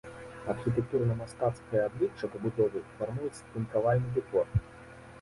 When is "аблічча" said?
1.91-2.31